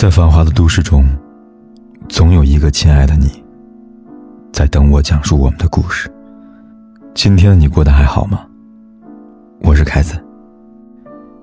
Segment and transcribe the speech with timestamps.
[0.00, 1.04] 在繁华的都市中，
[2.08, 3.44] 总有一个亲爱的你，
[4.50, 6.10] 在等我讲述我们的故事。
[7.12, 8.46] 今天的你过得还好吗？
[9.60, 10.18] 我是凯子。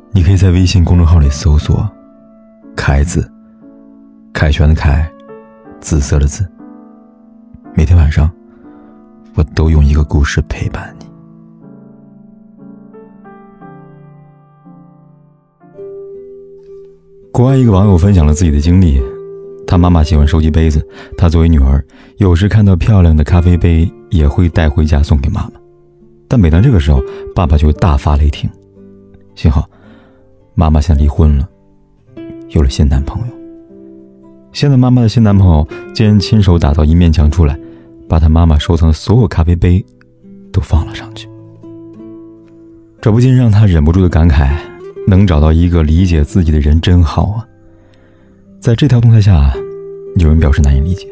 [0.10, 1.88] 你可以在微信公众号里搜索
[2.76, 3.32] “凯子”，
[4.34, 5.08] 凯旋的凯，
[5.80, 6.44] 紫色的紫。
[7.76, 8.28] 每天晚上，
[9.36, 11.07] 我都用一个故事陪伴你。
[17.38, 19.00] 国外一个网友分享了自己的经历，
[19.68, 20.84] 他妈妈喜欢收集杯子，
[21.16, 21.86] 他作为女儿，
[22.18, 25.52] 有时看到漂亮的咖啡杯也会带回家送给妈妈，
[26.28, 27.00] 但每当这个时候，
[27.36, 28.50] 爸爸就大发雷霆。
[29.36, 29.70] 幸好，
[30.56, 31.48] 妈妈现离婚了，
[32.50, 33.28] 有了新男朋友。
[34.52, 37.56] 现在妈妈的新男朋友竟然亲手打造一面墙出来，
[38.10, 39.86] 把他妈妈收藏的所有咖啡杯
[40.52, 41.30] 都放了上去，
[43.00, 44.58] 这不禁让他忍不住的感慨。
[45.08, 47.48] 能找到一个理解自己的人真好啊！
[48.60, 49.54] 在这条动态下，
[50.18, 51.08] 有人表示难以理解，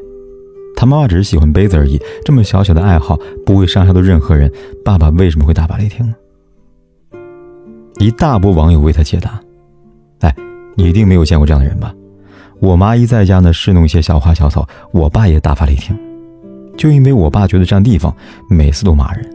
[0.76, 4.52] 他妈妈只是喜欢杯子而已，这么小小的爱好不会伤害到任何人，
[4.84, 6.14] 爸爸为什么会大发雷霆呢？
[8.00, 9.40] 一大波网友为他解答
[10.20, 10.36] ：“哎，
[10.76, 11.94] 你一定没有见过这样的人吧？
[12.60, 15.98] 我妈一在家呢，侍弄一些小花小草，我爸也大发雷霆，
[16.76, 18.14] 就因为我爸觉得占地方，
[18.50, 19.26] 每次都骂人。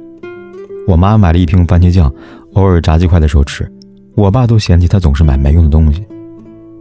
[0.87, 2.13] 我妈买了一瓶番茄酱，
[2.53, 3.67] 偶尔炸鸡块的时候吃。”
[4.15, 6.07] 我爸都嫌弃他总是买没用的东西，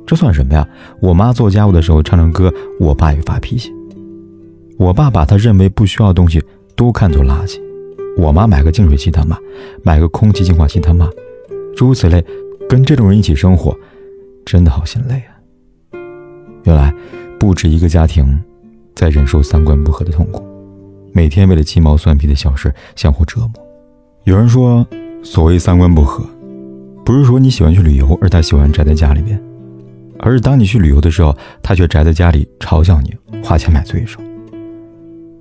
[0.06, 0.68] 这算什么呀？
[1.02, 3.74] 我妈做家务的时候唱唱歌，我爸也发脾气。
[4.78, 6.44] 我爸把他认为不需要的东西
[6.76, 7.60] 都看作垃圾，
[8.18, 9.38] 我妈买个净水器他骂，
[9.84, 11.10] 买个空气净化器他骂，
[11.76, 12.24] 诸如此类。
[12.68, 13.76] 跟这种人一起生活，
[14.46, 15.34] 真的好心累啊！
[16.66, 16.94] 原来
[17.40, 18.40] 不止一个家庭
[18.94, 20.44] 在忍受三观不合的痛苦，
[21.12, 23.54] 每天为了鸡毛蒜皮的小事相互折磨。
[24.26, 24.86] 有人说，
[25.24, 26.24] 所谓三观不合。
[27.10, 29.42] 不是说你喜欢去旅游，而他喜欢宅在家里边，
[30.20, 33.12] 而是当你去旅游的时候，他却宅在家里嘲笑你，
[33.44, 34.22] 花钱买罪受。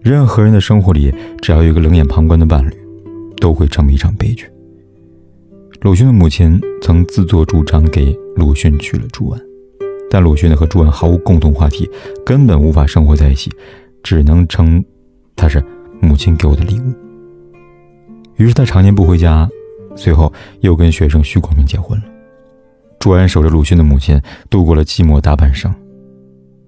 [0.00, 2.74] 任何人的生活里，只要有一个冷眼旁观的伴侣，
[3.36, 4.46] 都会成为一场悲剧。
[5.82, 9.38] 鲁迅的母亲曾自作主张给鲁迅娶了朱安，
[10.08, 11.86] 但鲁迅呢和朱安毫无共同话题，
[12.24, 13.52] 根本无法生活在一起，
[14.02, 14.82] 只能称
[15.36, 15.62] 他是
[16.00, 16.94] 母亲给我的礼物。
[18.36, 19.46] 于是他常年不回家。
[19.98, 22.04] 随后又跟学生徐广明结婚了。
[23.00, 25.74] 朱安守着鲁迅的母亲度过了寂寞大半生。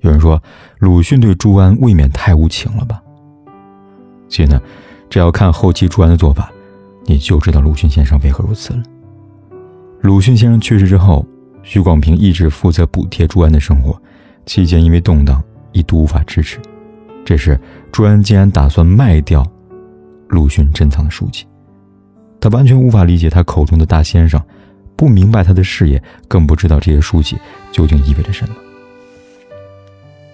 [0.00, 0.42] 有人说，
[0.80, 3.00] 鲁迅对朱安未免太无情了吧？
[4.28, 4.60] 其实呢，
[5.08, 6.50] 只要看后期朱安的做法，
[7.04, 8.82] 你就知道鲁迅先生为何如此了。
[10.00, 11.24] 鲁迅先生去世之后，
[11.62, 14.00] 徐广平一直负责补贴朱安的生活，
[14.46, 15.42] 期间因为动荡
[15.72, 16.58] 一度无法支持。
[17.24, 17.60] 这时，
[17.92, 19.46] 朱安竟然打算卖掉
[20.28, 21.44] 鲁迅珍藏的书籍。
[22.40, 24.42] 他完全无法理解他口中的大先生，
[24.96, 27.36] 不明白他的事业，更不知道这些书籍
[27.70, 28.54] 究竟意味着什么。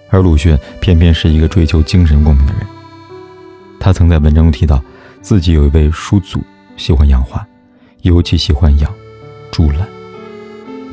[0.09, 2.61] 而鲁迅偏偏是一个追求精神共鸣的人。
[3.79, 4.81] 他曾在文章中提到，
[5.21, 6.41] 自己有一位叔祖
[6.77, 7.45] 喜欢养花，
[8.03, 8.89] 尤其喜欢养
[9.51, 9.85] 竹篮，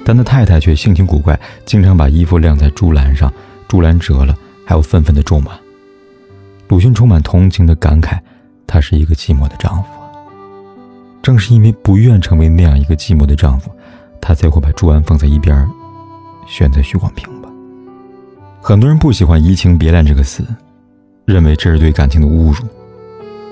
[0.04, 3.32] 但他太太却性情古怪，经常把衣服晾在竹篮上，
[3.68, 4.36] 竹篮折了
[4.66, 5.52] 还要愤愤地咒骂。
[6.66, 8.18] 鲁迅充满同情地感慨
[8.66, 9.88] ：“他是一个寂寞的丈夫。”
[11.24, 13.70] 正是因为不愿成为那样一个寂寞的丈夫，
[14.20, 15.66] 她才会把朱安放在一边，
[16.46, 17.48] 选择徐广平吧。
[18.60, 20.44] 很多人不喜欢“移情别恋”这个词，
[21.24, 22.56] 认为这是对感情的侮辱。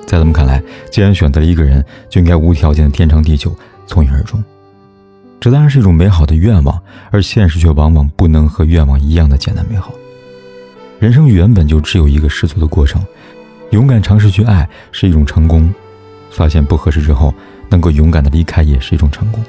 [0.07, 3.57] 在他们看来，既然选择了一个人，就应该无条件的天长地久，
[3.87, 4.45] 从一而终。
[5.41, 6.79] 这当然是一种美好的愿望，
[7.11, 9.95] 而现实却往往不能和愿望一样的简单美好。
[11.01, 13.03] 人生原本就只有一个试错的过程，
[13.71, 15.73] 勇敢尝试去爱是一种成功，
[16.31, 17.33] 发现不合适之后。
[17.73, 19.43] 能够勇敢的离开也是一种成功。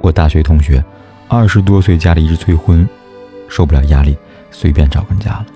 [0.00, 0.82] 我大学同学，
[1.28, 2.88] 二十多岁家里一直催婚，
[3.48, 4.16] 受不了压力，
[4.50, 5.46] 随便找个人嫁了。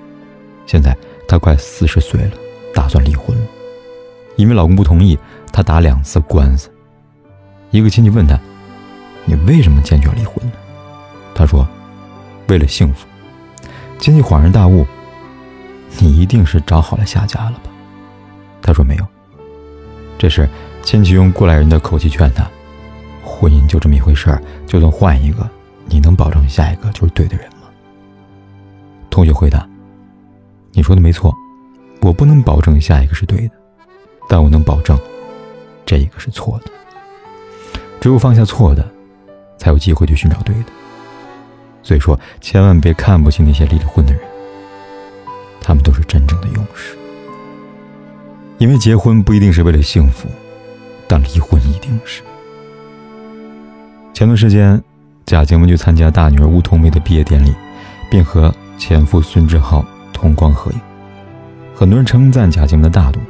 [0.66, 0.94] 现在
[1.26, 2.32] 她快四十岁了，
[2.74, 3.42] 打算离婚了，
[4.36, 5.18] 因为老公不同意，
[5.50, 6.70] 她打两次官司。
[7.70, 8.38] 一个亲戚问她
[9.24, 10.52] ：“你为什么坚决离婚呢？”
[11.34, 11.66] 她说
[12.48, 13.06] ：“为了幸福。”
[13.98, 14.86] 亲戚恍然大悟
[15.98, 17.70] ：“你一定是找好了下家了吧？”
[18.60, 19.06] 她说：“没有。”
[20.18, 20.48] 这时。
[20.84, 22.46] 亲戚用过来人的口气劝他
[23.24, 25.48] ：“婚姻就这么一回事儿，就算换一个，
[25.86, 27.70] 你能保证下一个就是对的人吗？”
[29.08, 29.66] 同学回答
[30.72, 31.34] ：“你说的没错，
[32.02, 33.54] 我不能保证下一个是对的，
[34.28, 34.94] 但我能保证
[35.86, 36.70] 这一个是错的。
[37.98, 38.86] 只有放下错的，
[39.56, 40.66] 才有机会去寻找对的。
[41.82, 44.20] 所以说，千万别看不起那些离了婚的人，
[45.62, 46.94] 他们都是真正的勇士。
[48.64, 50.26] 因为结婚不一定是为了幸福。”
[51.06, 52.22] 但离婚一定是。
[54.14, 54.82] 前段时间，
[55.26, 57.52] 贾静雯去参加大女儿吴桐梅的毕业典礼，
[58.10, 59.84] 并和前夫孙志浩
[60.14, 60.80] 同框合影。
[61.74, 63.20] 很多人称赞贾静雯的大度，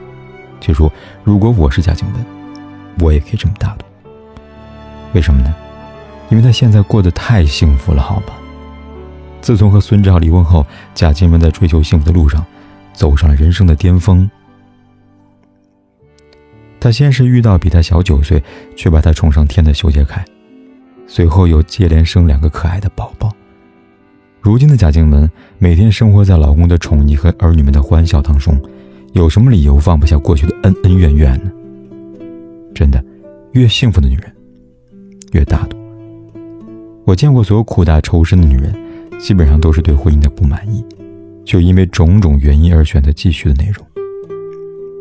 [0.61, 0.91] 据说
[1.25, 2.25] 如果我是贾静雯，
[3.01, 3.85] 我也可以这么大度。
[5.15, 5.53] 为什么呢？
[6.31, 8.35] 因为她现在过得太幸福了，好吧。
[9.41, 10.65] 自从和孙志浩离婚后，
[10.95, 12.47] 贾静雯在追求幸福的路上，
[12.93, 14.31] 走上了人生的巅峰。
[16.85, 18.43] 她先是遇到比她小九岁
[18.77, 20.23] 却把她宠上天的修杰楷，
[21.07, 23.33] 随后又接连生两个可爱的宝宝。
[24.43, 25.27] 如今的贾静雯
[25.59, 28.61] 每天生活在老公的宠溺和儿女们的欢笑当中，
[29.15, 31.51] 有什么理由放不下过去的恩恩怨怨呢？
[32.75, 33.03] 真的，
[33.53, 34.31] 越幸福的女人，
[35.33, 35.79] 越大度。
[37.07, 38.75] 我见过所有苦大仇深的女人。
[39.19, 40.85] 基本上都是对婚姻的不满意，
[41.47, 43.87] 就因为种种原因而选择继续的内容。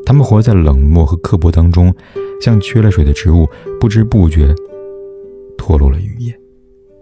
[0.05, 1.93] 他们活在冷漠和刻薄当中，
[2.41, 3.47] 像缺了水的植物，
[3.79, 4.53] 不知不觉
[5.57, 6.37] 脱落了羽叶，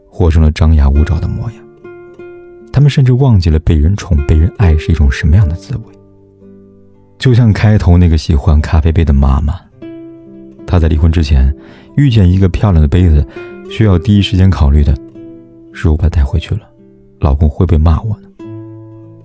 [0.07, 1.63] 活成了张牙舞爪的模样。
[2.71, 5.83] 他们甚至忘记了被人宠、被人爱是一种什么样的滋味。
[7.18, 9.56] 就像开头那个喜欢咖啡杯的妈妈，
[10.65, 11.54] 她在离婚之前
[11.97, 13.25] 遇见一个漂亮的杯子，
[13.69, 14.95] 需要第一时间考虑的
[15.74, 16.62] 是我把它带回去了。
[17.19, 18.27] 老公会不会骂我呢？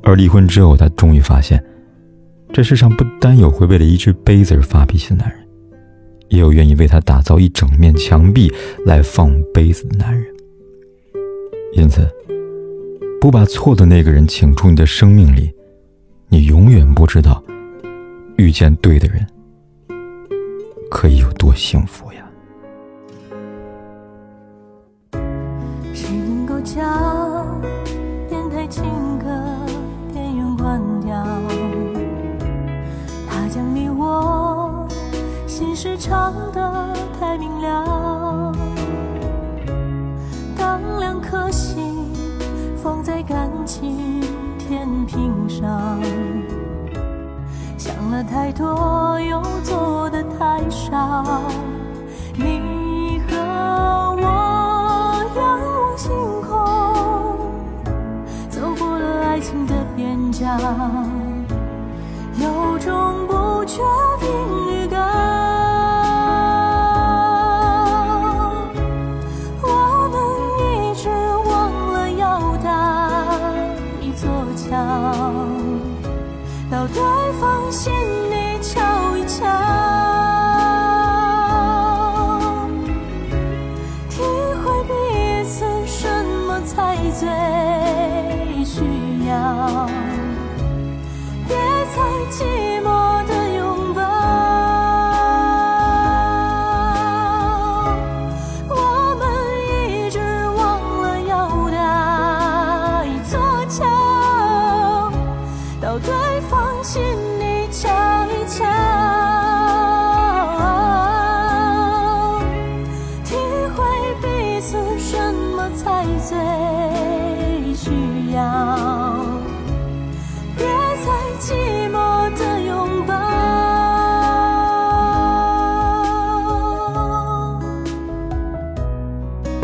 [0.02, 1.62] 而离婚之后，她终于发现，
[2.56, 5.46] 这世上不单有会为了一只杯子而发脾气的男人，
[6.28, 8.50] 也有愿意为他打造一整面墙壁
[8.86, 10.24] 来放杯子的男人。
[11.74, 12.08] 因此，
[13.20, 15.52] 不把错的那个人请出你的生命里，
[16.30, 17.44] 你永远不知道
[18.38, 19.26] 遇见对的人
[20.90, 22.25] 可以有多幸福呀。
[48.16, 51.22] 了太多又做的太少。
[52.34, 53.36] 你和
[54.16, 54.26] 我
[55.36, 56.10] 仰望星
[56.40, 56.48] 空。
[58.48, 60.58] 走过了爱情的边疆
[62.40, 63.82] 有种不确